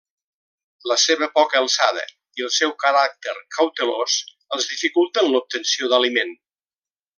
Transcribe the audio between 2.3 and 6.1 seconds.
i el seu caràcter cautelós els dificulten l'obtenció